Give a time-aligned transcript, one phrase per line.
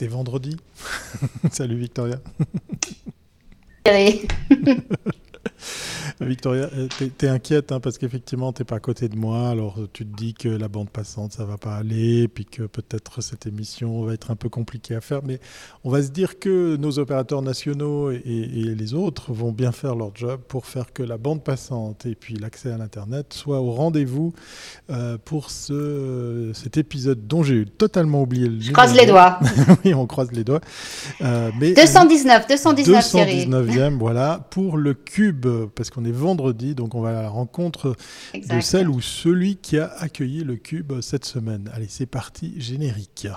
[0.00, 0.56] C'est vendredi.
[1.52, 2.22] Salut Victoria.
[6.20, 9.48] Victoria, euh, tu es, inquiète hein, parce qu'effectivement, tu n'es pas à côté de moi.
[9.48, 13.22] Alors, tu te dis que la bande passante, ça va pas aller, puis que peut-être
[13.22, 15.20] cette émission va être un peu compliquée à faire.
[15.24, 15.40] Mais
[15.82, 20.14] on va se dire que nos opérateurs nationaux et, les autres vont bien faire leur
[20.14, 24.32] job pour faire que la bande passante et puis l'accès à l'Internet soient au rendez-vous
[24.90, 29.38] euh, pour ce, cet épisode dont j'ai totalement oublié le Je croise les doigts.
[29.84, 30.60] oui, on croise les doigts.
[31.22, 37.00] Euh, mais 219, 219, 219e, voilà, pour le cube, parce qu'on est vendredi, donc on
[37.00, 37.96] va à la rencontre
[38.34, 41.70] de celle ou celui qui a accueilli le cube cette semaine.
[41.74, 43.28] Allez, c'est parti, générique.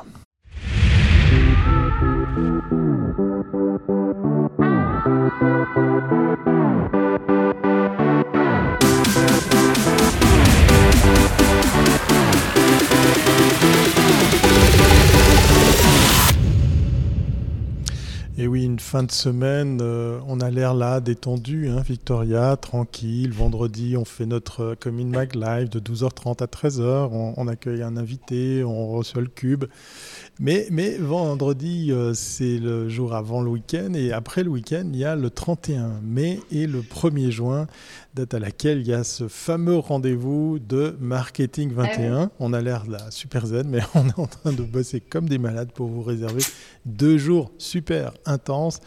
[18.36, 23.32] Et oui, une fin de semaine, euh, on a l'air là détendu, hein, Victoria, tranquille.
[23.32, 27.10] Vendredi, on fait notre euh, Commune Mag Live de 12h30 à 13h.
[27.12, 29.66] On, accueille un invité, on reçoit le cube.
[30.40, 33.94] Mais, mais vendredi, euh, c'est le jour avant le week-end.
[33.94, 37.68] Et après le week-end, il y a le 31 mai et le 1er juin
[38.16, 42.32] date à laquelle il y a ce fameux rendez-vous de Marketing 21.
[42.40, 45.38] On a l'air là super zen, mais on est en train de bosser comme des
[45.38, 46.42] malades pour vous réserver
[46.86, 48.80] deux jours super intenses,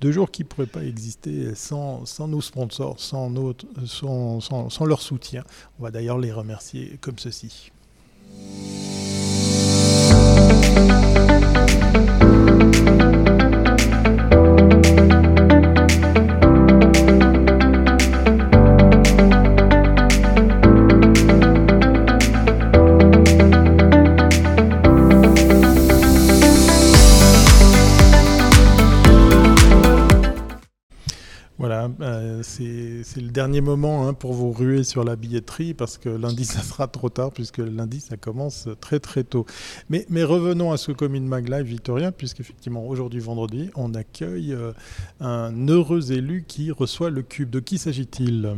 [0.00, 4.70] deux jours qui ne pourraient pas exister sans, sans nos sponsors, sans, notre, sans, sans,
[4.70, 5.42] sans leur soutien.
[5.80, 7.72] On va d'ailleurs les remercier comme ceci.
[10.82, 11.11] Thank you.
[32.42, 36.60] C'est le dernier moment hein, pour vous ruer sur la billetterie parce que lundi, ça
[36.60, 39.46] sera trop tard puisque lundi, ça commence très très tôt.
[39.88, 44.72] Mais, mais revenons à ce Commune Mag Live Victorien puisqu'effectivement, aujourd'hui, vendredi, on accueille euh,
[45.20, 47.50] un heureux élu qui reçoit le cube.
[47.50, 48.54] De qui s'agit-il?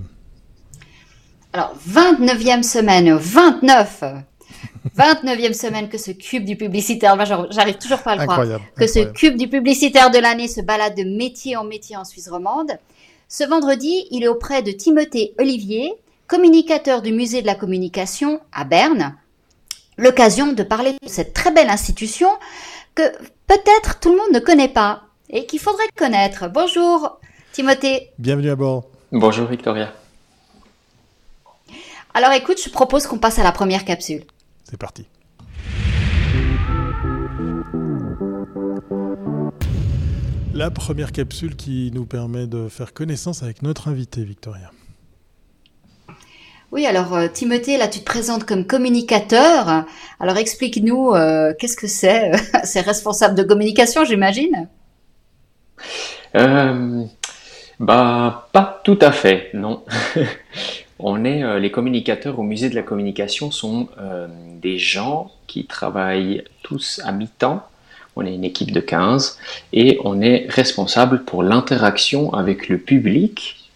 [1.52, 4.04] Alors, 29e semaine, 29
[4.96, 7.16] 29e semaine que ce cube du publicitaire,
[7.50, 10.96] j'arrive toujours pas à le croire, que ce cube du publicitaire de l'année se balade
[10.96, 12.72] de métier en métier en Suisse romande.
[13.36, 15.92] Ce vendredi, il est auprès de Timothée Olivier,
[16.28, 19.16] communicateur du musée de la communication à Berne.
[19.98, 22.28] L'occasion de parler de cette très belle institution
[22.94, 23.02] que
[23.48, 26.48] peut-être tout le monde ne connaît pas et qu'il faudrait connaître.
[26.48, 27.18] Bonjour
[27.50, 28.12] Timothée.
[28.20, 28.84] Bienvenue à bord.
[29.10, 29.92] Bonjour Victoria.
[32.14, 34.22] Alors écoute, je propose qu'on passe à la première capsule.
[34.62, 35.06] C'est parti.
[40.54, 44.70] La première capsule qui nous permet de faire connaissance avec notre invité, Victoria.
[46.70, 49.84] Oui, alors euh, Timothée, là tu te présentes comme communicateur.
[50.20, 52.30] Alors explique-nous, euh, qu'est-ce que c'est
[52.62, 54.68] C'est responsable de communication, j'imagine?
[56.36, 57.02] Euh,
[57.80, 59.82] Bah, pas tout à fait, non.
[61.00, 63.88] On est les communicateurs au musée de la communication sont
[64.62, 67.66] des gens qui travaillent tous à mi-temps
[68.16, 69.38] on est une équipe de 15
[69.72, 73.70] et on est responsable pour l'interaction avec le public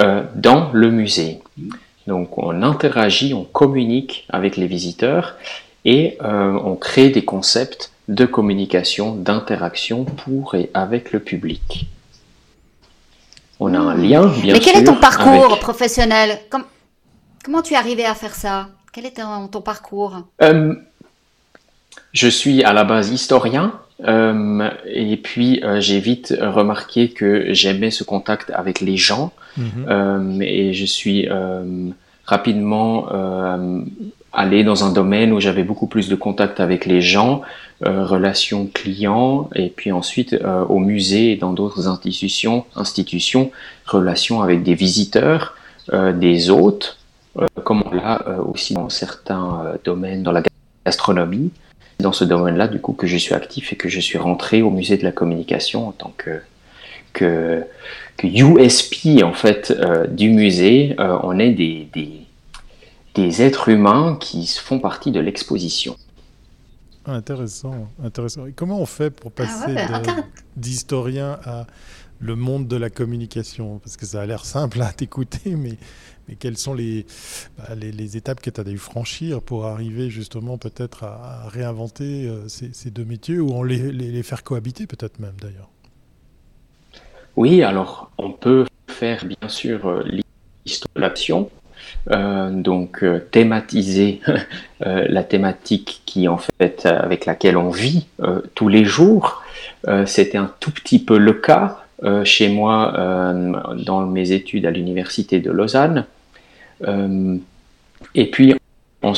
[0.00, 1.40] euh, dans le musée.
[2.06, 5.36] Donc on interagit, on communique avec les visiteurs
[5.84, 11.86] et euh, on crée des concepts de communication, d'interaction pour et avec le public.
[13.60, 14.02] On a un hmm.
[14.02, 14.52] lien, bien sûr.
[14.52, 16.38] Mais quel est ton parcours professionnel?
[17.44, 18.68] Comment tu es arrivé à faire ça?
[18.92, 19.20] Quel est
[19.50, 20.16] ton, parcours?
[20.42, 20.74] Euh,
[22.12, 23.72] je suis à la base historien
[24.06, 29.86] euh, et puis euh, j'ai vite remarqué que j'aimais ce contact avec les gens mhm.
[29.88, 31.28] euh, et je suis
[32.24, 33.08] rapidement
[34.32, 37.40] allé dans un domaine où j'avais beaucoup plus de contact avec les gens,
[37.80, 40.36] relations clients et puis ensuite
[40.68, 43.50] au musée et dans d'autres institutions, institutions,
[43.86, 45.56] relations avec des visiteurs,
[45.90, 46.98] des hôtes,
[47.64, 50.42] comme on l'a aussi dans certains domaines dans la
[50.84, 51.50] gastronomie
[52.00, 54.70] dans ce domaine-là, du coup, que je suis actif et que je suis rentré au
[54.70, 56.40] musée de la communication en tant que,
[57.12, 57.66] que,
[58.22, 60.94] USP, en fait, euh, du musée.
[61.00, 61.88] Euh, on est des,
[63.14, 65.96] des, êtres humains qui font partie de l'exposition.
[67.04, 68.44] intéressant, intéressant.
[68.54, 69.74] comment on fait pour ah passer
[70.56, 71.66] d'historien à
[72.20, 73.80] le monde de la communication?
[73.80, 75.78] Parce que ça a l'air simple à t'écouter, mais,
[76.28, 77.06] mais quelles sont les,
[77.56, 82.46] bah, les, étapes que tu as dû franchir pour arriver justement peut-être à, réinventer euh,
[82.48, 85.70] ces, deux métiers ou en les, les, faire cohabiter peut-être même d'ailleurs?
[87.36, 90.04] Oui, alors on peut faire bien sûr euh,
[90.66, 91.50] l'histoire de l'action,
[92.10, 94.20] euh, donc thématiser
[94.80, 98.06] la thématique qui en fait avec laquelle on vit
[98.54, 99.42] tous les jours.
[100.06, 101.84] C'était un tout petit peu le cas
[102.24, 102.92] chez moi
[103.84, 106.06] dans mes études à l'université de Lausanne.
[106.86, 107.36] Euh,
[108.14, 108.54] et puis,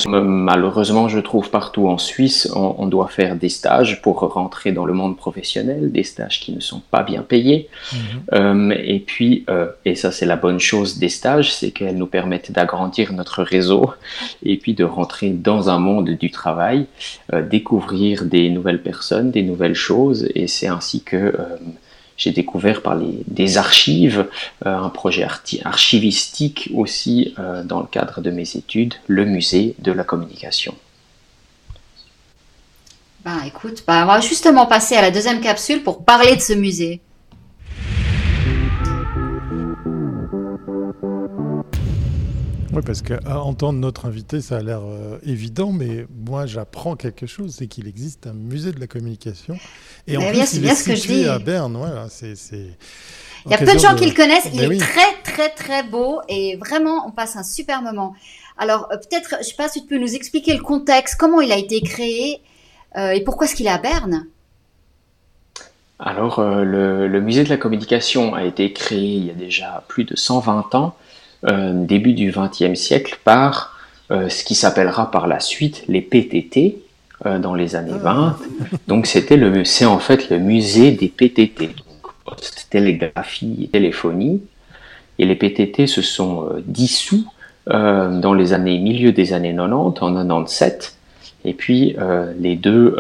[0.07, 4.93] malheureusement, je trouve partout en Suisse, on, doit faire des stages pour rentrer dans le
[4.93, 7.69] monde professionnel, des stages qui ne sont pas bien payés.
[8.33, 8.73] Mhm.
[8.73, 9.47] et puis,
[9.87, 13.91] et ça c'est la bonne chose des stages, c'est qu'elles nous permettent d'agrandir notre réseau
[14.45, 16.87] et puis de rentrer dans un monde du travail,
[17.49, 20.29] découvrir des nouvelles personnes, des nouvelles choses.
[20.35, 21.35] Et c'est ainsi que
[22.21, 24.29] j'ai découvert par les, des archives,
[24.67, 25.27] euh, un projet
[25.65, 30.75] archivistique aussi euh, dans le cadre de mes études, le musée de la communication.
[33.25, 36.53] Ben écoute, bah, on va justement passer à la deuxième capsule pour parler de ce
[36.53, 37.01] musée.
[42.73, 47.27] Oui, parce qu'à entendre notre invité, ça a l'air euh, évident, mais moi j'apprends quelque
[47.27, 49.59] chose, c'est qu'il existe un musée de la communication.
[50.07, 51.77] Et en plus, il est situé à Berne.
[51.77, 54.49] Voilà, c'est, il y a peu de gens qui le connaissent.
[54.53, 58.15] Il ben est très, très, très beau et vraiment, on passe un super moment.
[58.57, 61.41] Alors, euh, peut-être, je ne sais pas si tu peux nous expliquer le contexte, comment
[61.41, 62.41] il a été créé
[62.97, 64.27] euh, et pourquoi est-ce qu'il est à Berne?
[65.99, 70.05] Alors, le, le, musée de la communication a été créé il y a déjà plus
[70.05, 70.95] de 120 ans
[71.43, 73.79] début du XXe siècle par
[74.11, 76.83] euh, ce qui s'appellera par la suite les PTT
[77.27, 78.03] euh, dans les années 20.
[78.03, 78.37] Ah.
[78.89, 82.37] Donc c'était le, c'est en fait le musée des PTT, donc
[82.71, 84.43] télégraphie et téléphonie.
[85.19, 87.27] Et les PTT se sont dissous
[87.67, 90.97] dans les années milieu des années 90, en 97.
[91.45, 91.95] Et puis
[92.39, 92.97] les deux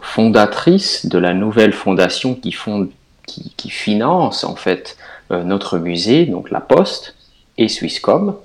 [0.00, 2.90] fondatrices de la nouvelle fondation qui, fonde,
[3.26, 4.96] qui, qui finance en fait
[5.30, 7.15] notre musée, donc la Poste,
[7.58, 8.36] et Swisscom,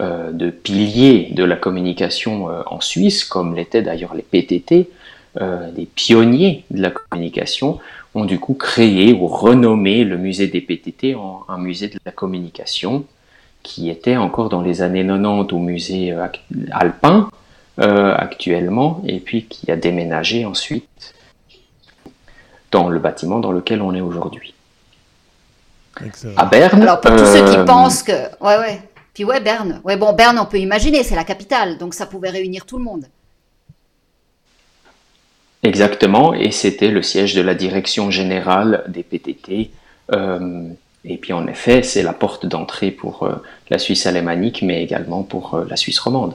[0.00, 4.88] euh, de piliers de la communication euh, en Suisse, comme l'étaient d'ailleurs les PTT,
[5.40, 7.78] euh, des pionniers de la communication,
[8.14, 12.12] ont du coup créé ou renommé le musée des PTT en un musée de la
[12.12, 13.04] communication,
[13.62, 16.14] qui était encore dans les années 90 au musée
[16.72, 17.30] alpin
[17.78, 21.14] actuellement, et puis qui a déménagé ensuite
[22.70, 24.51] dans le bâtiment dans lequel on est aujourd'hui.
[26.36, 26.82] À Berne.
[26.82, 28.80] Alors pour tous ceux qui euh, pensent que, ouais ouais,
[29.12, 32.30] puis ouais Berne, ouais bon Berne on peut imaginer, c'est la capitale, donc ça pouvait
[32.30, 33.04] réunir tout le monde.
[35.62, 39.70] Exactement, et c'était le siège de la direction générale des PTT.
[40.12, 40.68] Euh,
[41.04, 43.34] et puis en effet, c'est la porte d'entrée pour euh,
[43.70, 46.34] la Suisse alémanique, mais également pour la Suisse romande.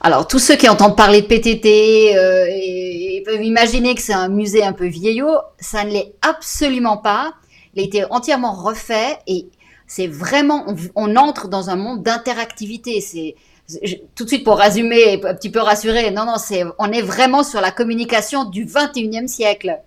[0.00, 4.62] Alors tous ceux qui entendent parler de PTT et, peuvent imaginer que c'est un musée
[4.62, 7.32] un peu vieillot, ça ne l'est absolument pas.
[7.74, 9.46] Il a été entièrement refait et
[9.86, 13.00] c'est vraiment, on, entre dans un monde d'interactivité.
[13.00, 13.34] C'est
[14.14, 16.10] tout de suite pour résumer, un petit peu rassurer.
[16.10, 19.78] Non, non, c'est, on est vraiment sur la communication du 21e siècle.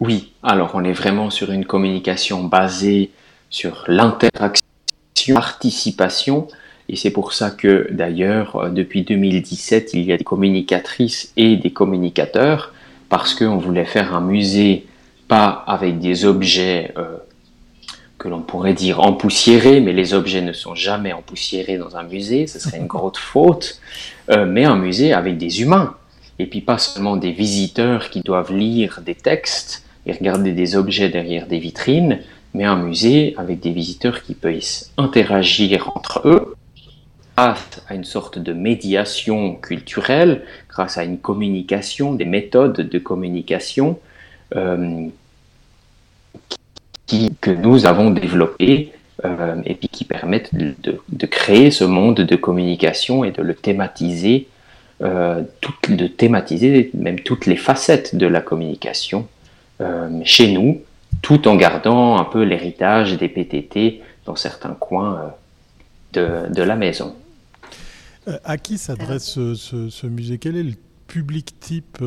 [0.00, 3.10] Oui, alors on est vraiment sur une communication basée
[3.48, 4.66] sur l'interaction,
[5.34, 6.48] participation,
[6.88, 11.56] et c'est pour ça que d'ailleurs, euh, depuis 2017, il y a des communicatrices et
[11.56, 12.74] des communicateurs,
[13.08, 14.86] parce qu'on voulait faire un musée
[15.28, 17.16] pas avec des objets euh,
[18.18, 22.46] que l'on pourrait dire empoussiérés, mais les objets ne sont jamais empoussiérés dans un musée,
[22.46, 23.80] ce serait une grosse faute,
[24.30, 25.94] euh, mais un musée avec des humains,
[26.38, 31.08] et puis pas seulement des visiteurs qui doivent lire des textes et regarder des objets
[31.08, 32.20] derrière des vitrines,
[32.54, 36.54] mais un musée avec des visiteurs qui puissent interagir entre eux
[37.36, 43.98] grâce à une sorte de médiation culturelle, grâce à une communication, des méthodes de communication
[47.06, 48.92] qui, que nous avons développées
[49.24, 54.48] euh, et qui permettent de, créer ce monde de communication et de le thématiser,
[55.02, 55.42] euh,
[55.88, 59.28] de thématiser même toutes les facettes de la communication
[60.22, 60.80] chez nous,
[61.20, 65.34] tout en gardant un peu l'héritage des PTT dans certains coins
[66.12, 67.14] de, la maison.
[68.44, 70.38] à qui s'adresse ce, musée?
[70.38, 70.74] Quel est le
[71.08, 71.98] public type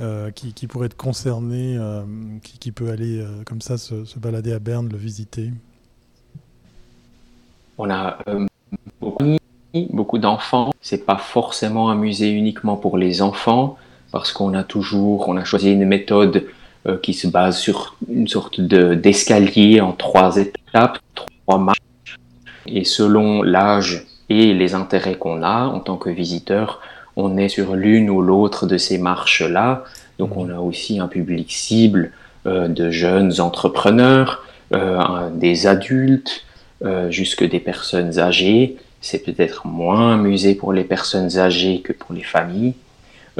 [0.00, 2.02] euh, qui, pourrait être concerné, euh,
[2.42, 5.52] qui, peut aller euh, comme ça se, balader à Berne, le visiter
[7.78, 8.18] On a
[9.00, 9.36] beaucoup,
[9.90, 10.72] beaucoup d'enfants.
[10.80, 13.78] C'est pas forcément un musée uniquement pour les enfants,
[14.10, 16.44] parce qu'on a toujours, on a choisi une méthode
[17.02, 21.78] qui se base sur une sorte d'escalier en trois étapes, trois marches.
[22.66, 26.80] Et selon l'âge et les intérêts qu'on a en tant que visiteur,
[27.16, 29.84] on est sur l'une ou l'autre de ces marches-là.
[30.18, 32.12] Donc on a aussi un public cible
[32.44, 34.44] de jeunes entrepreneurs,
[35.32, 36.44] des adultes,
[37.08, 38.76] jusque des personnes âgées.
[39.00, 42.74] C'est peut-être moins un musée pour les personnes âgées que pour les familles,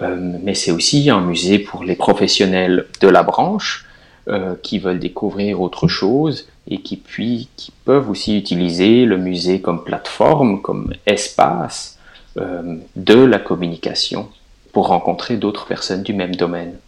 [0.02, 3.86] euh, mais c'est aussi un musée pour les professionnels de la branche
[4.28, 9.60] euh, qui veulent découvrir autre chose et qui, puis, qui peuvent aussi utiliser le musée
[9.60, 11.93] comme plateforme, comme espace
[12.36, 14.28] euh, de la communication
[14.72, 16.78] pour rencontrer d'autres personnes du même domaine.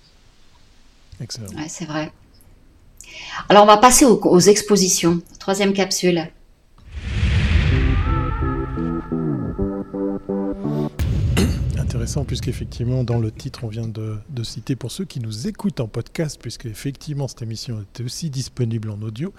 [1.21, 1.47] Excellent.
[1.69, 2.13] c'est vrai.
[3.49, 5.21] Alors on va passer aux expositions.
[5.39, 6.29] Troisième capsule.
[12.07, 15.89] Intéressant puisqu'effectivement dans le titre on vient de, citer pour ceux qui nous écoutent en
[15.89, 19.35] podcast puisque effectivement cette émission était aussi disponible en audio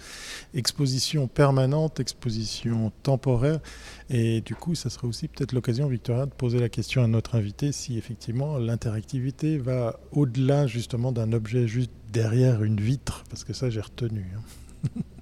[0.53, 3.61] exposition permanente exposition temporaire
[4.09, 7.35] et du coup ça serait aussi peut-être l'occasion Victoria de poser la question à notre
[7.35, 13.53] invité si effectivement l'interactivité va au-delà justement d'un objet juste derrière une vitre parce que
[13.53, 14.89] ça j'ai retenu hein.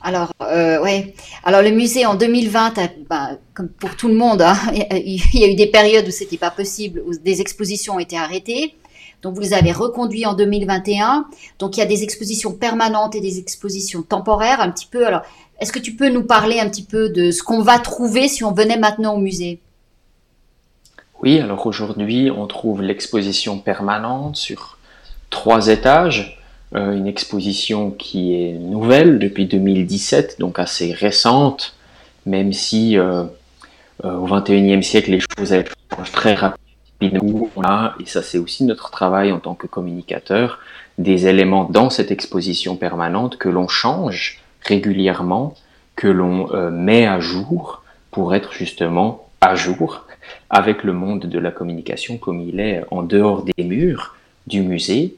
[0.00, 1.02] Alors, euh.
[1.44, 2.74] Alors le musée en 2020,
[3.08, 4.56] bah, comme pour tout le monde, hein,
[4.92, 8.16] il y a eu des périodes où c'était pas possible, où des expositions ont été
[8.16, 8.76] arrêtées.
[9.22, 11.26] Donc vous les avez reconduits en 2021.
[11.58, 15.06] Donc il y a des expositions permanentes et des expositions temporaires, un petit peu.
[15.06, 15.22] Alors,
[15.60, 18.44] est-ce que tu peux nous parler un petit peu de ce qu'on va trouver si
[18.44, 19.60] on venait maintenant au musée?
[21.20, 24.78] Oui, alors aujourd'hui, on trouve l'exposition permanente sur
[25.30, 26.37] trois étages.
[26.74, 31.74] Euh, une exposition qui est nouvelle depuis 2017, donc assez récente,
[32.26, 33.24] même si euh,
[34.04, 35.54] euh, au XXIe siècle les choses
[35.94, 37.48] changent très rapidement.
[38.00, 40.58] et ça c'est aussi notre travail en tant que communicateur,
[40.98, 45.54] des éléments dans cette exposition permanente que l'on change régulièrement,
[45.96, 50.04] que l'on met à jour pour être justement à jour
[50.50, 55.14] avec le monde de la communication comme il est en dehors des murs du musée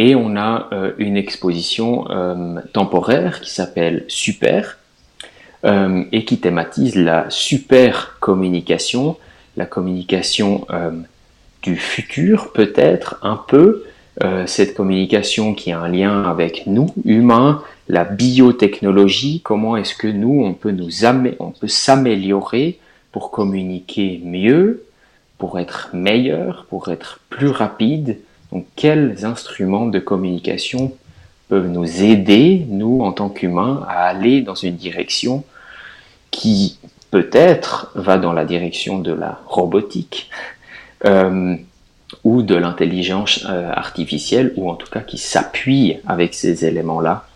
[0.00, 4.78] et on a euh, une exposition euh, temporaire qui s'appelle Super
[5.66, 9.18] euh, et qui thématise la super communication,
[9.58, 10.66] la communication
[11.62, 13.84] du futur peut-être un peu,
[14.46, 20.42] cette communication qui a un lien avec nous, humains, la biotechnologie, comment est-ce que nous,
[20.44, 20.88] on peut, nous
[21.38, 22.78] on peut s'améliorer
[23.12, 24.84] pour communiquer mieux,
[25.36, 28.18] pour être meilleur, pour être plus rapide,
[28.52, 30.92] donc, quels instruments de communication
[31.48, 35.44] peuvent nous aider, nous, en tant qu'humains, à aller dans une direction
[36.30, 36.78] qui
[37.10, 40.30] peut-être va dans la direction de la robotique
[41.04, 41.56] euh,
[42.24, 47.26] ou de l'intelligence euh, artificielle, ou en tout cas qui s'appuie avec ces éléments-là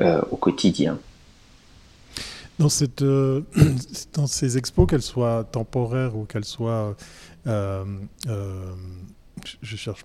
[0.00, 0.98] euh, au quotidien?
[2.58, 2.68] Dans,
[4.26, 6.96] ces expos, qu'elles soient temporaires ou qu'elles soient
[9.62, 10.04] je cherche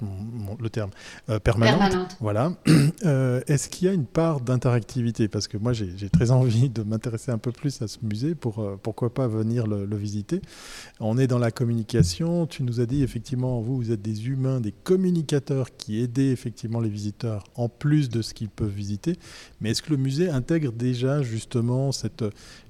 [0.59, 0.91] le terme,
[1.29, 2.53] euh, permanente, Voilà.
[3.05, 5.27] Euh, est-ce qu'il y a une part d'interactivité?
[5.27, 8.59] Parce que moi, j'ai très envie de m'intéresser un peu plus à ce musée pour
[8.59, 10.41] euh, pourquoi pas venir le, visiter.
[10.99, 12.45] On est dans la communication.
[12.45, 16.79] Tu nous as dit effectivement, vous, vous êtes des humains, des communicateurs qui aidaient effectivement
[16.79, 19.17] les visiteurs en plus de ce qu'ils peuvent visiter.
[19.59, 22.23] Mais est-ce que le musée intègre déjà justement cette,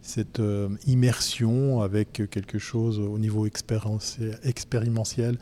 [0.03, 0.41] cette
[0.86, 5.38] immersion avec quelque chose au niveau expérimentiel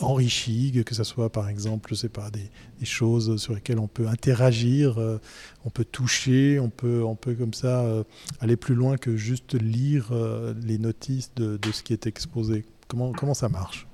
[0.00, 2.50] enrichi, que ce soit par exemple, je sais des,
[2.84, 5.18] choses sur lesquelles on peut interagir, euh,
[5.64, 7.02] on peut toucher, on peut,
[7.38, 8.02] comme ça euh,
[8.40, 12.64] aller plus loin que juste lire euh, les notices de, ce qui est exposé.
[12.88, 13.86] Comment, comment ça marche?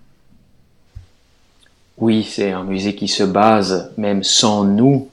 [1.99, 5.09] Oui, c'est un musée qui se base, même sans nous,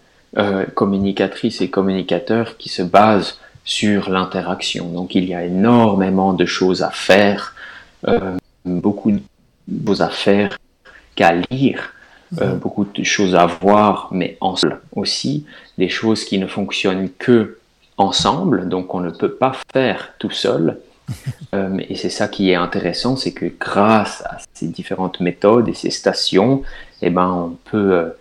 [0.75, 4.87] communicatrices et communicateurs, qui se base sur l'interaction.
[4.87, 7.53] Donc il y a énormément de choses à faire,
[8.65, 9.19] beaucoup de
[9.85, 10.57] choses à faire
[11.15, 11.93] qu'à lire,
[12.41, 12.59] euh, mhm.
[12.59, 15.45] beaucoup de choses à voir, mais ensemble aussi,
[15.77, 17.57] des choses qui ne fonctionnent que
[17.97, 20.79] ensemble, donc on ne peut pas faire tout seul.
[21.55, 25.73] Euh, et c'est ça qui est intéressant, c'est que grâce à ces différentes méthodes et
[25.73, 26.63] ces stations,
[27.01, 28.11] eh ben, on peut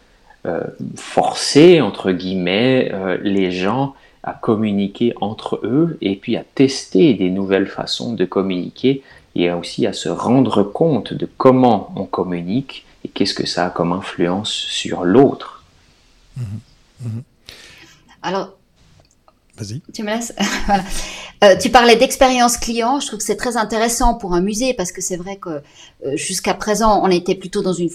[0.47, 0.61] euh,
[0.95, 3.97] forcer, entre guillemets, les gens
[4.27, 9.03] à communiquer entre eux et puis à tester des nouvelles façons de communiquer
[9.37, 13.71] et aussi à se rendre compte de comment on communique et qu'est-ce que ça a
[13.71, 15.65] comme influence sur l'autre.
[16.37, 16.45] Mhm.
[17.05, 17.23] Mhm.
[18.23, 18.57] Alors,
[19.57, 19.81] Vas-y.
[19.93, 20.35] Tu me laisses
[21.45, 23.01] euh, Tu parlais d'expérience client.
[23.01, 25.63] Je trouve que c'est très intéressant pour un musée parce que c'est vrai que
[26.05, 27.89] euh, jusqu'à présent, on était plutôt dans une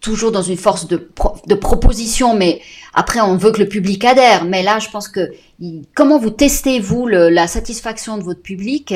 [0.00, 1.08] toujours dans une force de,
[1.46, 2.60] de proposition, mais
[2.94, 4.44] après on veut que le public adhère.
[4.44, 5.32] Mais là, je pense que
[5.94, 8.94] comment vous testez vous la satisfaction de votre public?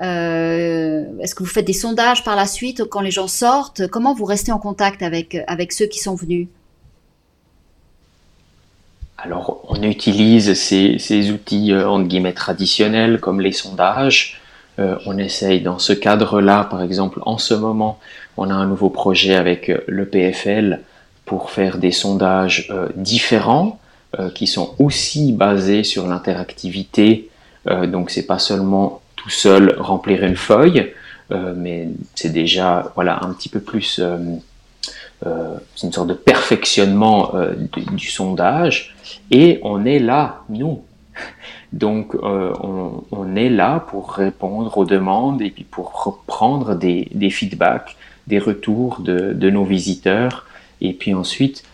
[0.00, 3.86] Euh, Est-ce que vous faites des sondages par la suite quand les gens sortent?
[3.88, 6.48] Comment vous restez en contact avec avec ceux qui sont venus?
[9.20, 14.40] Alors, on utilise ces, ces outils euh, entre guillemets traditionnels comme les sondages.
[14.78, 17.98] Euh, on essaye dans ce cadre-là, par exemple, en ce moment,
[18.38, 20.80] on a un nouveau projet avec euh, le PFL
[21.24, 23.78] pour faire des sondages différents
[24.34, 27.28] qui sont aussi basés sur l'interactivité.
[27.66, 30.90] donc, c'est pas seulement tout seul remplir une feuille,
[31.30, 34.00] mais c'est déjà voilà un petit peu plus
[35.26, 37.54] euh, c'est une sorte de perfectionnement euh,
[37.92, 38.94] du, sondage,
[39.30, 40.82] et on est là, nous.
[41.72, 42.52] Donc euh,
[43.10, 47.96] on, est là pour répondre aux demandes et puis pour reprendre des, feedbacks,
[48.28, 50.46] des retours de, nos visiteurs,
[50.80, 51.64] et puis ensuite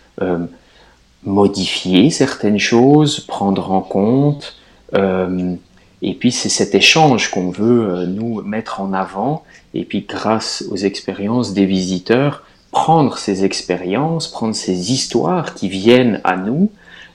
[1.25, 4.57] modifier certaines choses, prendre en compte.
[4.95, 9.45] et puis c'est cet échange qu'on veut nous mettre en avant.
[9.75, 12.45] Et puis grâce aux expériences des visiteurs,
[12.75, 16.71] prendre ces expériences, prendre ces histoires qui viennent à nous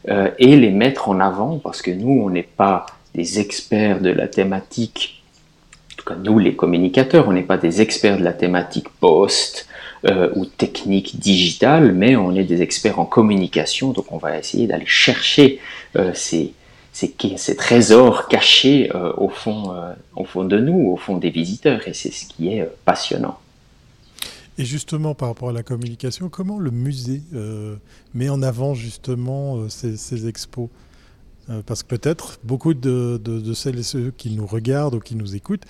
[0.07, 4.09] euh, et les mettre en avant parce que nous, on n'est pas des experts de
[4.09, 5.18] la thématique,
[6.15, 9.67] nous les communicateurs, on n'est pas des experts de la thématique post
[10.05, 14.67] euh, ou technique digitale, mais on est des experts en communication, donc on va essayer
[14.67, 15.59] d'aller chercher
[15.95, 16.53] euh, ces,
[16.93, 19.73] ces, ces, trésors cachés au, fond,
[20.15, 23.37] au fond de nous, au fond des visiteurs, et c'est ce qui est passionnant.
[24.59, 27.77] Et justement, par rapport à la communication, comment le musée euh,
[28.13, 30.67] met en avant justement euh, ces, expos?
[31.49, 35.33] Euh, Parce que peut-être beaucoup de, celles et ceux qui nous regardent ou qui nous
[35.33, 35.63] écoutent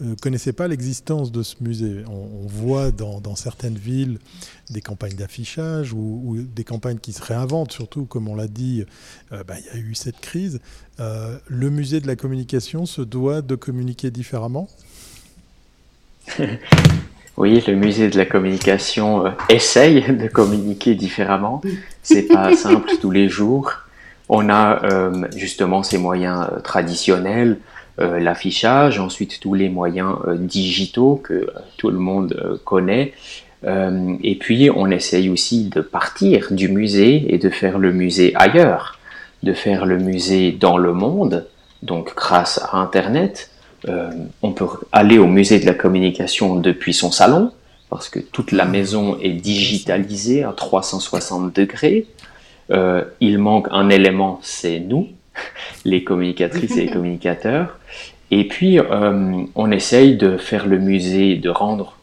[0.00, 2.04] ne connaissaient pas l'existence de ce musée.
[2.08, 4.18] On, voit dans, certaines villes
[4.70, 8.84] des campagnes d'affichage ou, des campagnes qui se réinventent, surtout comme on l'a dit,
[9.30, 10.60] bah, il y a eu cette crise.
[10.98, 14.68] le musée de la communication se doit de communiquer différemment?
[17.36, 21.62] Oui, le musée de la communication euh, essaye de communiquer différemment.
[22.02, 23.72] C'est pas simple tous les jours.
[24.28, 27.58] On a euh, justement ces moyens euh, traditionnels,
[27.98, 33.12] l'affichage, ensuite tous les moyens digitaux que tout le monde connaît.
[33.64, 38.98] et puis on essaye aussi de partir du musée et de faire le musée ailleurs,
[39.44, 41.46] de faire le musée dans le monde,
[41.84, 43.50] donc grâce à Internet,
[43.88, 44.10] euh,
[44.42, 47.52] on peut aller au musée de la communication depuis son salon,
[47.90, 52.06] parce que toute la maison est digitalisée à 360 degrés.
[52.70, 55.08] Euh, il manque un élément, c'est nous,
[55.84, 57.78] les communicatrices et les communicateurs.
[58.30, 61.96] Et puis, euh, on essaye de faire le musée, de rendre,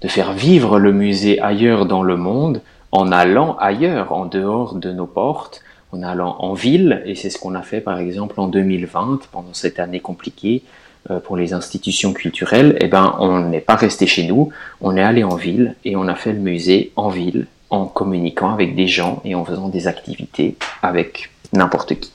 [0.00, 4.92] de faire vivre le musée ailleurs dans le monde, en allant ailleurs, en dehors de
[4.92, 7.02] nos portes, en allant en ville.
[7.04, 10.62] Et c'est ce qu'on a fait, par exemple, en 2020, pendant cette année compliquée.
[11.10, 14.50] Euh, pour les institutions culturelles, eh ben, on n'est pas resté chez nous,
[14.80, 18.52] on est allé en ville et on a fait le musée en ville en communiquant
[18.52, 22.12] avec des gens et en faisant des activités avec n'importe qui.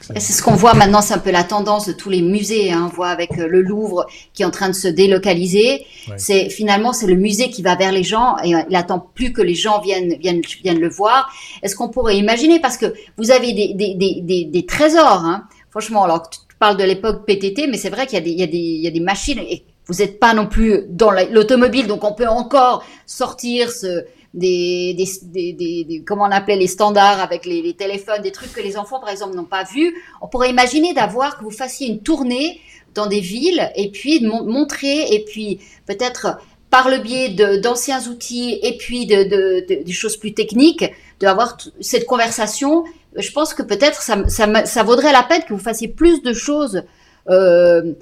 [0.00, 2.72] C'est ce qu'on voit maintenant, c'est un peu la tendance de tous les musées.
[2.72, 2.88] Hein.
[2.90, 5.86] On voit avec euh, le Louvre qui est en train de se délocaliser.
[6.16, 9.32] C'est finalement c'est le musée qui va vers les gens et euh, il attend plus
[9.32, 11.30] que les gens viennent viennent viennent le voir.
[11.62, 15.46] Est-ce qu'on pourrait imaginer parce que vous avez des des, des, des, trésors, hein.
[15.70, 16.04] franchement.
[16.04, 19.38] Alors parle de l'époque PTT, mais c'est vrai qu'il y, y, y, a des machines
[19.38, 24.04] et vous n'êtes pas non plus dans l'automobile, donc on peut encore sortir ce,
[24.34, 28.60] des, des, des, des, comment on appelait les standards avec les, téléphones, des trucs que
[28.60, 29.94] les enfants par exemple n'ont pas vus.
[30.20, 32.60] On pourrait imaginer d'avoir que vous fassiez une tournée
[32.94, 37.28] dans des villes et puis de montrer et puis peut-être par le biais
[37.60, 40.84] d'anciens outils et puis de, de, de, choses plus techniques,
[41.20, 42.84] d'avoir cette conversation
[43.16, 46.32] je pense que peut-être ça, ça, ça, vaudrait la peine que vous fassiez plus de
[46.32, 46.82] choses
[47.30, 47.94] euh,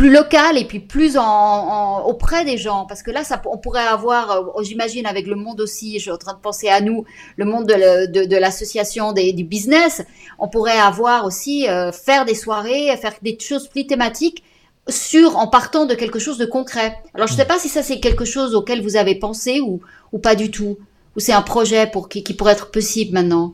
[0.00, 2.86] plus locales et puis plus auprès des gens.
[2.86, 6.10] Parce que là, ça, on pourrait avoir, euh, j'imagine, avec le monde aussi, je suis
[6.10, 7.04] en train de penser à nous,
[7.36, 10.02] le monde de, l'association des, du business,
[10.38, 14.42] on pourrait avoir aussi, euh, faire des soirées, faire des choses plus thématiques
[14.88, 16.96] sur en partant de quelque chose de concret.
[17.12, 19.82] Alors je ne sais pas si ça c'est quelque chose auquel vous avez pensé ou,
[20.12, 20.78] ou pas du tout,
[21.14, 23.52] ou c'est un projet pour qui, qui pourrait être possible maintenant?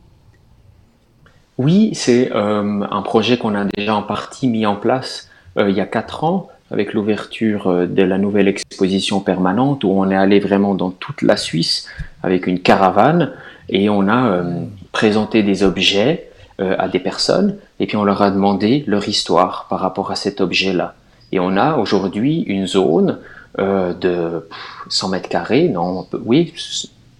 [1.57, 5.81] Oui, c'est euh, un projet qu'on a déjà en partie mis en place il y
[5.81, 10.39] a quatre ans avec l'ouverture euh, de la nouvelle exposition permanente où on est allé
[10.39, 11.87] vraiment dans toute la Suisse
[12.23, 13.31] avec une caravane
[13.69, 14.43] et on a
[14.93, 19.81] présenté des objets à des personnes et puis on leur a demandé leur histoire par
[19.81, 20.95] rapport à cet objet-là.
[21.33, 23.19] Et on a aujourd'hui une zone
[23.57, 24.47] de
[24.87, 26.53] 100 mètres carrés, non, oui,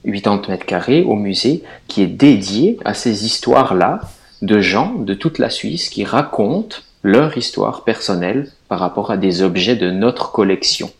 [0.05, 4.01] 80 mètres carrés au musée qui est dédié à ces histoires-là
[4.41, 9.41] de gens de toute la Suisse qui racontent leur histoire personnelle par rapport à des
[9.41, 10.91] objets de notre collection.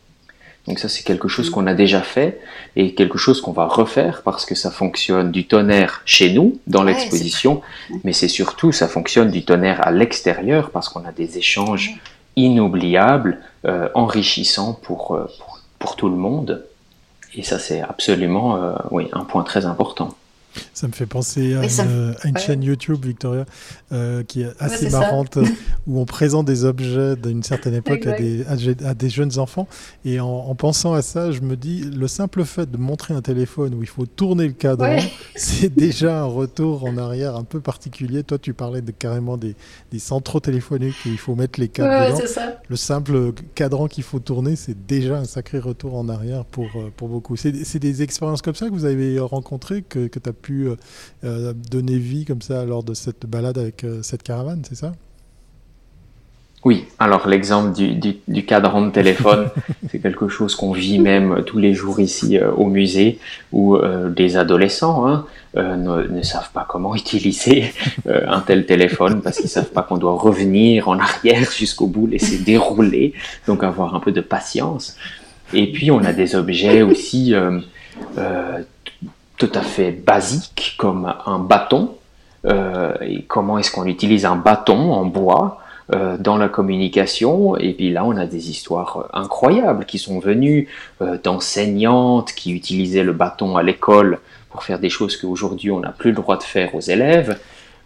[0.65, 2.39] Donc ça, c'est quelque chose qu'on a déjà fait
[2.75, 6.83] et quelque chose qu'on va refaire parce que ça fonctionne du tonnerre chez nous, dans
[6.83, 7.61] l'exposition,
[8.03, 11.99] mais c'est surtout, ça fonctionne du tonnerre à l'extérieur parce qu'on a des échanges
[12.35, 16.65] inoubliables, euh, enrichissants pour, euh, pour, pour, tout le monde.
[17.33, 20.15] Et ça, c'est absolument euh, oui, un point très important.
[20.73, 21.63] Ça me fait penser à,
[22.27, 23.45] une, chaîne YouTube, Victoria,
[23.91, 25.37] euh, qui est assez marrante,
[25.87, 28.45] où on présente des objets d'une certaine époque à des,
[28.83, 29.67] à, des, jeunes enfants.
[30.05, 33.73] Et en, pensant à ça, je me dis, le simple fait de montrer un téléphone
[33.73, 34.97] où il faut tourner le cadran,
[35.35, 38.23] c'est déjà un retour en arrière un peu particulier.
[38.23, 39.55] Toi, tu parlais de, carrément des,
[39.91, 42.25] des centraux téléphoniques où il faut mettre les câbles dedans.
[42.69, 46.91] Le simple cadran qu'il faut tourner, c'est déjà un sacré retour en arrière pour, euh,
[46.95, 47.35] pour beaucoup.
[47.35, 50.67] C'est des expériences comme ça que vous avez rencontrées, que, que tu as pu pu
[50.67, 50.75] euh,
[51.25, 54.93] euh, donner vie comme ça lors de cette balade avec euh, cette caravane, c'est ça?
[56.63, 59.49] Oui, alors l'exemple du, cadran de téléphone,
[59.91, 63.19] c'est quelque chose qu'on vit même tous les jours ici au musée,
[63.53, 63.77] où
[64.09, 67.71] des adolescents hein, ne, savent pas comment utiliser
[68.05, 72.39] un tel téléphone parce qu'ils savent pas qu'on doit revenir en arrière jusqu'au bout, laisser
[72.39, 73.13] dérouler,
[73.45, 74.97] donc avoir un peu de patience.
[75.53, 77.33] Et puis on a des objets aussi
[79.37, 81.95] tout à fait basique comme un bâton.
[82.45, 85.59] Euh, et comment est-ce qu'on utilise un bâton en bois
[85.93, 90.67] euh, dans la communication Et puis là, on a des histoires incroyables qui sont venues
[91.01, 94.19] euh, d'enseignantes qui utilisaient le bâton à l'école
[94.49, 97.37] pour faire des choses qu'aujourd'hui on n'a plus le droit de faire aux élèves.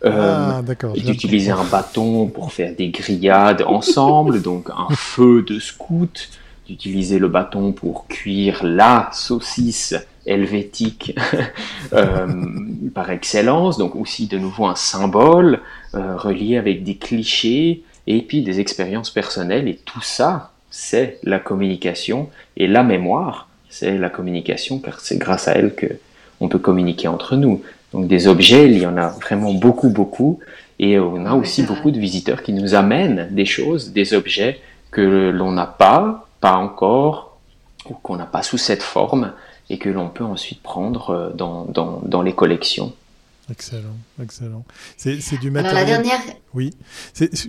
[0.04, 0.62] Ah,
[0.96, 6.30] d'utiliser un bâton pour faire des grillades ensemble, donc un feu de scout,
[6.68, 11.16] d'utiliser le bâton pour cuire la saucisse helvétique
[11.94, 12.28] euh,
[12.94, 15.60] par excellence, donc aussi de nouveau un symbole
[15.96, 19.68] euh, relié avec des clichés et puis des expériences personnelles.
[19.68, 25.48] Et tout ça, c'est la communication et la mémoire, c'est la communication, car c'est grâce
[25.48, 25.88] à elle que
[26.40, 27.62] on peut communiquer entre nous.
[27.94, 30.40] Donc des objets, il y en a vraiment beaucoup, beaucoup,
[30.80, 35.30] et on a aussi beaucoup de visiteurs qui nous amènent des choses, des objets que
[35.30, 37.38] l'on n'a pas, pas encore,
[37.90, 39.34] ou qu'on n'a pas sous cette forme,
[39.72, 42.94] et que l'on peut ensuite prendre euh, dans, dans, dans les collections.
[43.50, 44.66] Excellent, excellent.
[44.98, 45.78] C'est du matériel.
[45.78, 46.36] Alors la dernière.
[46.54, 46.72] Oui,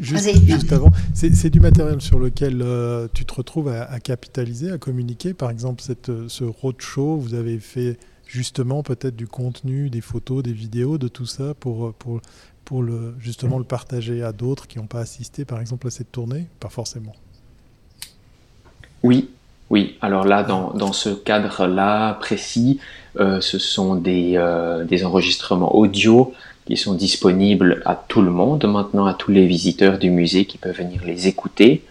[0.00, 4.78] juste, juste, avant, c'est du matériel sur lequel euh, tu te retrouves à, capitaliser, à
[4.78, 5.34] communiquer.
[5.34, 10.42] Par exemple, cette, euh, ce roadshow, vous avez fait justement peut-être du contenu, des photos,
[10.42, 12.20] des vidéos, de tout ça pour, pour,
[12.64, 16.10] pour le, justement le partager à d'autres qui n'ont pas assisté, par exemple, à cette
[16.10, 16.46] tournée?
[16.58, 17.14] Pas forcément.
[19.02, 19.30] Oui,
[19.72, 22.78] oui, alors là, dans, ce cadre-là précis,
[23.18, 26.34] euh, ce sont des, euh, des, enregistrements audio
[26.66, 30.58] qui sont disponibles à tout le monde, maintenant à tous les visiteurs du musée qui
[30.58, 31.82] peuvent venir les écouter.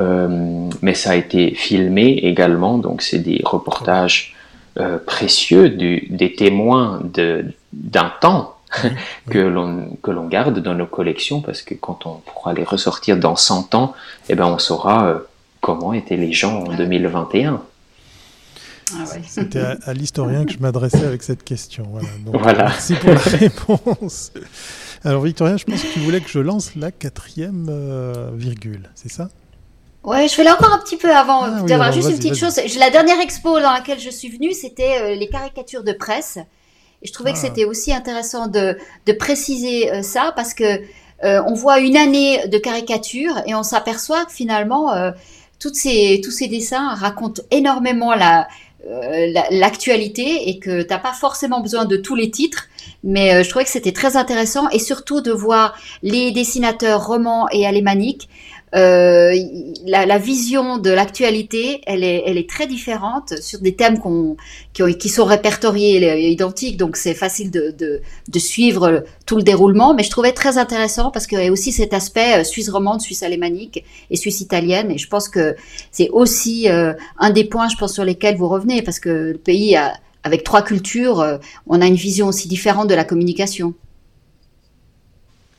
[0.00, 4.34] Euh, mais ça a été filmé également, donc c'est des reportages
[5.06, 7.00] précieux des témoins
[7.72, 8.56] d'un temps
[9.30, 13.74] que l'on garde dans nos collections, parce que quand on pourra les ressortir dans 100
[13.76, 13.94] ans,
[14.28, 15.20] eh ben on saura
[15.60, 17.62] comment étaient les gens en 2021
[18.94, 21.86] ah C'était à, l'historien que je m'adressais avec cette question.
[22.26, 22.64] Voilà.
[22.68, 24.32] Merci pour la réponse.
[25.04, 29.10] Alors Victorien, je pense que tu voulais que je lance la quatrième euh, virgule, c'est
[29.10, 29.28] ça?
[30.04, 32.58] Ouais, je voulais encore un petit peu avant ah d'avoir juste une petite chose.
[32.78, 36.38] La dernière expo dans laquelle je suis venue, c'était euh, les caricatures de presse.
[37.02, 37.42] Et je trouvais que ah.
[37.42, 40.80] c'était aussi intéressant de, de préciser euh, ça parce que
[41.20, 44.92] on voit une année de caricatures et on s'aperçoit que finalement
[45.58, 52.14] tous ces dessins racontent énormément euh, l'actualité et que t'as pas forcément besoin de tous
[52.14, 52.68] les titres,
[53.02, 57.48] mais euh, je trouvais que c'était très intéressant et surtout de voir les dessinateurs romans
[57.50, 58.28] et alémaniques
[58.74, 59.34] euh,
[59.86, 63.98] la, vision de l'actualité, elle est, très différente sur des thèmes
[64.72, 68.00] qui, sont répertoriés identiques, donc c'est facile de,
[68.38, 69.94] suivre tout le déroulement.
[69.94, 73.00] Mais je trouvais très intéressant parce qu'il y a aussi cet aspect euh, suisse romande,
[73.00, 74.90] suisse alémanique et suisse italienne.
[74.90, 75.56] Et je pense que
[75.90, 79.38] c'est aussi euh, un des points, je pense, sur lesquels vous revenez, parce que le
[79.38, 79.76] pays,
[80.24, 83.74] avec trois cultures, on a une vision aussi différente de la communication.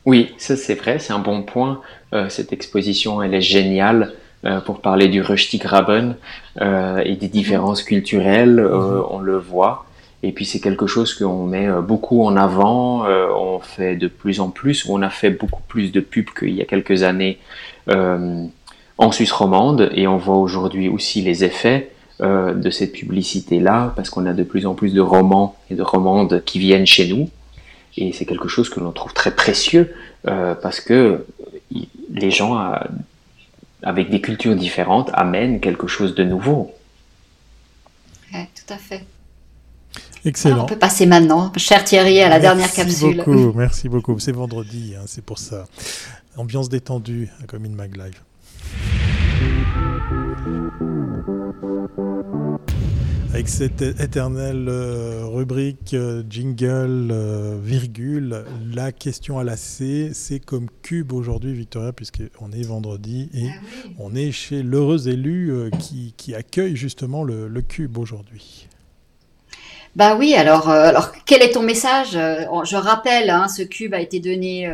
[0.05, 1.81] Oui, ça c'est vrai, c'est un bon point.
[2.13, 4.13] Euh, cette exposition, elle est géniale
[4.45, 6.15] euh, pour parler du Röstigraben
[6.61, 9.03] euh, et des différences culturelles, mhm.
[9.11, 9.85] on le voit.
[10.23, 14.49] Et puis c'est quelque chose qu'on met beaucoup en avant, on fait de plus en
[14.49, 17.37] plus, on a fait beaucoup plus de pubs qu'il y a quelques années
[17.87, 24.25] en Suisse romande et on voit aujourd'hui aussi les effets de cette publicité-là parce qu'on
[24.25, 27.29] a de plus en plus de romans et de romandes qui viennent chez nous
[27.95, 31.23] et c'est quelque chose que l'on trouve très précieux parce que
[32.11, 32.73] les gens
[33.83, 36.73] avec des cultures différentes amènent quelque chose de nouveau.
[38.33, 39.05] Oui, tout à fait.
[40.25, 40.63] Excellent.
[40.63, 43.15] on peut passer maintenant, cher Thierry, à la dernière capsule.
[43.15, 44.19] Merci beaucoup, merci beaucoup.
[44.19, 45.65] C'est vendredi, hein, c'est pour ça.
[46.35, 48.21] Ambiance détendue comme une Mag Live.
[53.31, 60.39] Avec cette éternelle euh, rubrique euh, jingle euh, virgule, la question à la C, c'est
[60.39, 65.53] comme cube aujourd'hui, Victoria, puisqu'on est vendredi et ah on est chez l'heureux élu
[66.17, 68.67] qui, accueille justement le, cube aujourd'hui.
[69.95, 72.11] Bah oui, alors, alors quel est ton message?
[72.13, 74.71] Je rappelle, hein, ce cube a été donné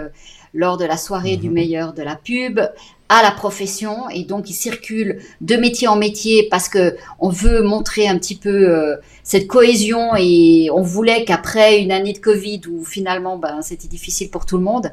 [0.56, 1.54] lors de la soirée du mhm.
[1.54, 2.60] meilleur de la pub
[3.08, 7.62] à la profession et donc il circule de métier en métier parce que on veut
[7.62, 12.62] montrer un petit peu euh, cette cohésion et on voulait qu'après une année de Covid
[12.72, 14.92] où finalement ben, c'était difficile pour tout le monde,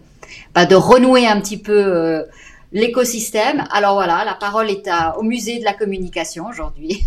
[0.55, 2.25] ben, de renouer un petit peu euh,
[2.73, 3.65] l'écosystème.
[3.73, 7.07] Alors voilà, la parole est à, au musée de la communication aujourd'hui.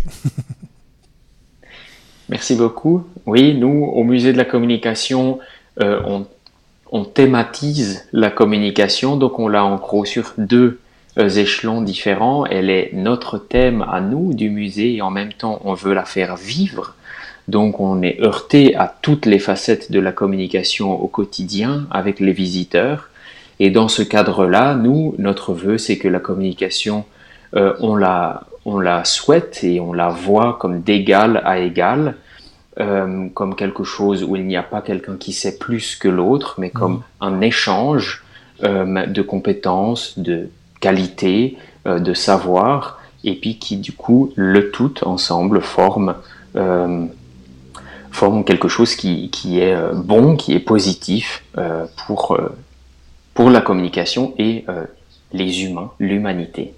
[2.28, 3.04] Merci beaucoup.
[3.26, 5.38] Oui, nous, au musée de la communication,
[5.80, 6.26] euh, on,
[6.92, 10.78] on thématise la communication, donc on l'a en gros sur deux
[11.18, 12.46] euh, échelons différents.
[12.46, 16.04] Elle est notre thème à nous du musée et en même temps on veut la
[16.04, 16.94] faire vivre.
[17.48, 22.32] Donc on est heurté à toutes les facettes de la communication au quotidien avec les
[22.32, 23.08] visiteurs.
[23.58, 27.04] Et dans ce cadre-là, nous, notre vœu, c'est que la communication,
[27.54, 32.16] euh, on, la, on la souhaite et on la voit comme d'égal à égal,
[32.80, 36.56] euh, comme quelque chose où il n'y a pas quelqu'un qui sait plus que l'autre,
[36.58, 37.02] mais comme mmh.
[37.22, 38.22] un échange
[38.62, 40.48] de compétences, de
[40.80, 46.14] qualité, euh, de savoir, et puis qui du coup, le tout ensemble forme,
[46.56, 47.04] euh,
[48.10, 51.44] forme quelque chose qui, qui, est euh, bon, qui est positif
[52.06, 52.38] pour,
[53.34, 54.64] pour la communication et
[55.32, 56.74] les humains, l'humanité.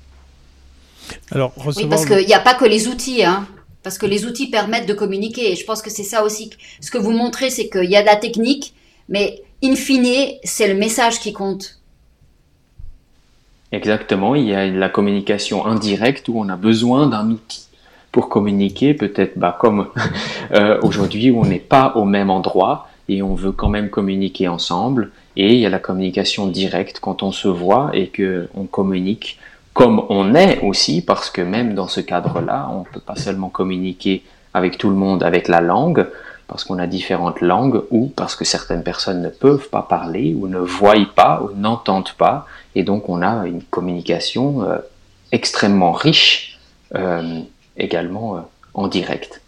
[1.31, 3.47] Alors, Oui, parce qu'il n'y a pas que les outils, hein.
[3.83, 5.53] Parce que les outils permettent de communiquer.
[5.53, 6.51] Et je pense que c'est ça aussi.
[6.81, 8.75] Ce que vous montrez, c'est qu'il y a de la technique,
[9.09, 11.79] mais in fine, c'est le message qui compte.
[13.71, 17.67] Exactement, il y a la communication indirecte où on a besoin d'un outil
[18.13, 19.89] pour communiquer, peut-être bah, comme
[20.53, 24.49] euh, aujourd'hui où on n'est pas au même endroit et on veut quand même communiquer
[24.49, 25.11] ensemble.
[25.37, 29.39] Et il y a la communication directe quand on se voit et que on communique
[29.79, 33.49] comme on est aussi, parce que même dans ce cadre-là, on ne peut pas seulement
[33.49, 36.05] communiquer avec tout le monde avec la langue,
[36.49, 40.49] parce qu'on a différentes langues ou parce que certaines personnes ne peuvent pas parler ou
[40.49, 42.45] ne voient pas ou n'entendent pas.
[42.75, 44.79] Et donc on a une communication euh,
[45.31, 46.59] extrêmement riche
[46.97, 47.43] euh,
[47.77, 48.41] également euh,
[48.75, 49.43] en direct.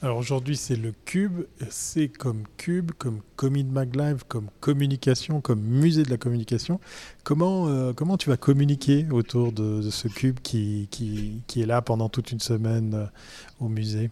[0.00, 6.04] Alors aujourd'hui c'est le cube, c'est comme cube, comme Commit Maglive, comme communication, comme musée
[6.04, 6.78] de la communication.
[7.24, 12.08] Comment, comment tu vas communiquer autour de, ce cube qui, qui, qui, est là pendant
[12.08, 13.10] toute une semaine
[13.58, 14.10] au musée?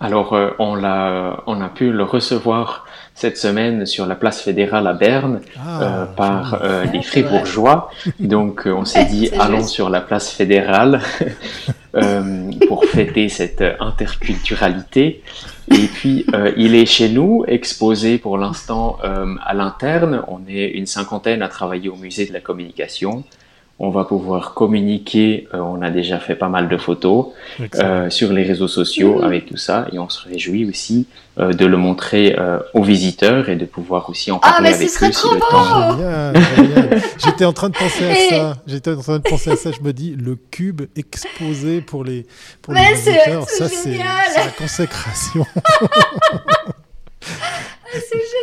[0.00, 4.86] Alors, euh, on, l'a, on a pu le recevoir cette semaine sur la place fédérale
[4.86, 7.90] à Berne ah, euh, par euh, les Fribourgeois.
[8.20, 11.00] Donc, on s'est dit, allons sur la place fédérale
[12.68, 15.22] pour fêter cette interculturalité.
[15.72, 16.24] Et puis,
[16.56, 20.22] il est chez nous, exposé pour l'instant à l'interne.
[20.28, 23.24] On est une cinquantaine à travailler au musée de la communication
[23.80, 27.26] on va pouvoir communiquer, euh, on a déjà fait pas mal de photos
[27.76, 31.06] euh, sur les réseaux sociaux avec tout ça et on se réjouit aussi
[31.38, 32.36] euh, de le montrer
[32.74, 35.96] aux visiteurs et de pouvoir aussi en ah, parler avec eux si le temps.
[37.24, 38.56] J'étais en train de penser à ça.
[38.66, 39.70] J'étais en train de penser à ça.
[39.70, 42.26] Je me dis le cube exposé pour les
[42.62, 45.46] pour les visiteurs, ça c'est la consécration.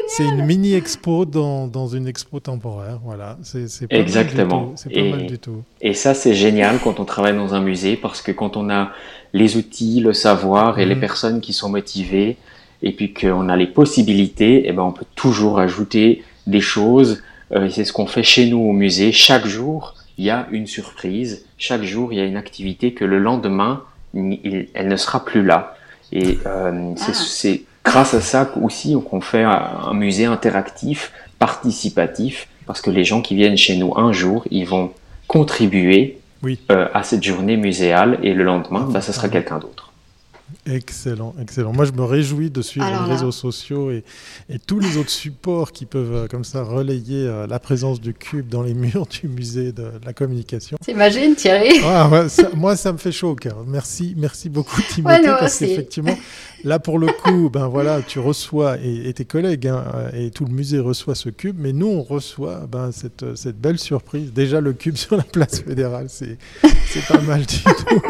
[0.07, 3.37] C'est une mini expo dans, dans, une expo temporaire, voilà.
[3.43, 4.73] C'est pas Exactement.
[4.85, 5.63] Mal et, mal du tout.
[5.81, 8.91] Et ça, c'est génial quand on travaille dans un musée parce que quand on a
[9.33, 11.01] les outils, le savoir et les mhm.
[11.01, 12.37] personnes qui sont motivées,
[12.81, 17.23] et puis qu'on a les possibilités, et eh ben on peut toujours ajouter des choses.
[17.51, 19.11] Euh, c'est ce qu'on fait chez nous au musée.
[19.11, 21.45] Chaque jour, il y a une surprise.
[21.57, 25.75] Chaque jour, il y a une activité que le lendemain, elle ne sera plus là.
[26.11, 32.81] Et euh, c'est ah grâce à ça aussi qu'on fait un musée interactif, participatif, parce
[32.81, 34.91] que les gens qui viennent chez nous un jour, ils vont
[35.27, 36.19] contribuer
[36.71, 39.84] euh, à cette journée muséale et le lendemain, bah, ça sera quelqu'un d'autre.
[40.67, 41.73] Excellent, excellent.
[41.73, 44.03] Moi, je me réjouis de suivre les réseaux sociaux et,
[44.49, 48.13] et, tous les autres supports qui peuvent euh, comme ça relayer euh, la présence du
[48.13, 50.77] cube dans les murs du musée de, la communication.
[50.81, 51.79] T'imagines, Thierry?
[51.83, 52.09] Ah,
[52.55, 53.63] Moi, ça me fait chaud au cœur.
[53.67, 56.17] Merci, merci beaucoup, Timothée, parce qu'effectivement,
[56.63, 60.53] là, pour le coup, ben voilà, tu reçois et, tes collègues hein, et tout le
[60.53, 64.31] musée reçoit ce cube, mais nous, on reçoit ben, cette, cette belle surprise.
[64.31, 66.37] Déjà, le cube sur la place fédérale, c'est
[67.07, 68.01] pas mal du tout.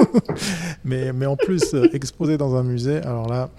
[0.83, 1.87] mais, mais en plus, euh,
[2.25, 3.49] exposé dans un musée, alors là,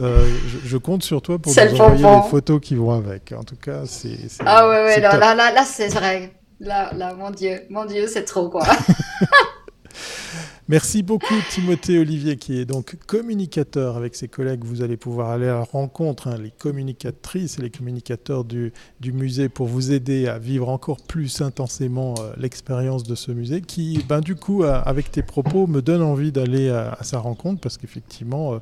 [0.00, 0.26] euh,
[0.64, 3.32] je, compte sur toi pour nous envoyer les photos qui vont avec.
[3.32, 4.16] En tout cas, c'est.
[4.44, 6.32] Ah ouais, ouais, là, là, là, là c'est vrai.
[6.60, 8.64] Là, là, mon Dieu, mon Dieu, c'est trop, quoi.
[10.72, 14.64] Merci beaucoup Timothée Olivier qui est donc communicateur avec ses collègues.
[14.64, 18.72] Vous allez pouvoir aller à la rencontre, hein, les communicatrices et les communicateurs du,
[19.04, 24.02] musée pour vous aider à vivre encore plus intensément euh, l'expérience de ce musée qui,
[24.08, 28.54] ben, du coup, avec tes propos, me donne envie d'aller à, sa rencontre parce qu'effectivement,
[28.54, 28.58] euh,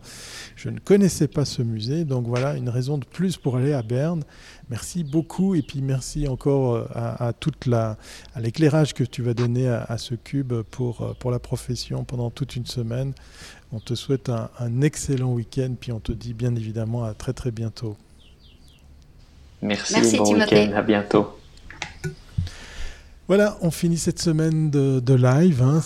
[0.56, 2.04] je ne connaissais pas ce musée.
[2.04, 4.24] Donc voilà, une raison de plus pour aller à Berne.
[4.70, 7.98] Merci beaucoup et puis merci encore euh, à, toute la,
[8.34, 12.30] à l'éclairage que tu vas donner à, ce cube pour, euh, pour la profession pendant
[12.30, 13.12] toute une semaine.
[13.72, 17.32] On te souhaite un, un excellent week-end puis on te dit bien évidemment à très
[17.32, 17.96] très bientôt.
[19.62, 21.39] Merci, merci bon week-end, à bientôt.
[23.30, 25.62] Voilà, on finit cette semaine de, live.
[25.62, 25.80] Hein.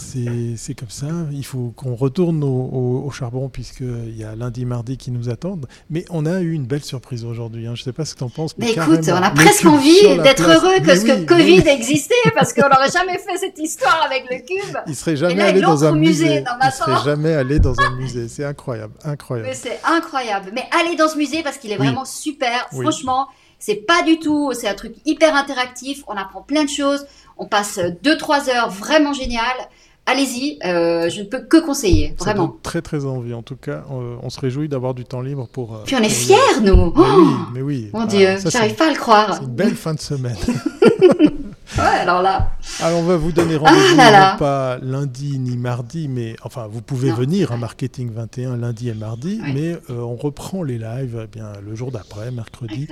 [0.56, 1.08] c'est comme ça.
[1.30, 5.66] Il faut qu'on retourne au, charbon puisqu'il y a lundi, mardi qui nous attendent.
[5.90, 7.66] Mais on a eu une belle surprise aujourd'hui.
[7.66, 7.74] Hein.
[7.74, 8.56] Je ne sais pas ce que tu en penses.
[8.56, 12.62] Mais, écoute, on a presque envie d'être heureux que ce que Covid existait parce qu'on
[12.66, 14.78] n'aurait jamais fait cette histoire avec le cube.
[14.86, 16.42] Il serait jamais allé dans un musée.
[16.62, 18.26] il serait jamais allé dans un musée.
[18.26, 19.50] C'est incroyable, incroyable.
[19.52, 20.50] c'est incroyable.
[20.54, 22.68] Mais allez dans ce musée parce qu'il est vraiment super.
[22.72, 23.26] Franchement.
[23.66, 27.46] C'est pas du tout, c'est un truc hyper interactif, on apprend plein de choses, on
[27.46, 29.68] passe 2-3 heures vraiment géniales.
[30.06, 32.48] Allez-y, euh, je ne peux que conseiller, vraiment.
[32.48, 33.32] Ça très très envie.
[33.32, 35.74] En tout cas, on, se réjouit d'avoir du temps libre pour.
[35.74, 36.92] Euh, Puis on est fiers, nous.
[36.94, 37.90] Mais oui, mais oui.
[37.94, 39.34] Mon Dieu, j'arrive pas à le croire.
[39.34, 40.36] C'est une belle fin de semaine.
[41.78, 42.52] Ouais, alors là.
[42.80, 47.10] Alors on va vous donner rendez-vous ah pas lundi ni mardi, mais enfin vous pouvez
[47.10, 51.52] venir à Marketing 21 lundi et mardi, mais euh, on reprend les lives eh bien
[51.64, 52.86] le jour d'après, mercredi,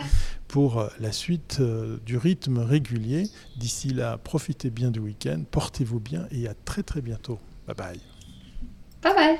[0.52, 3.24] pour euh, la suite euh, du rythme régulier.
[3.56, 7.40] D'ici là, profitez bien du week-end, portez-vous bien et à très très bientôt.
[7.66, 8.00] Bye bye.
[9.02, 9.38] Bye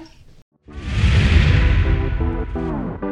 [3.04, 3.11] bye.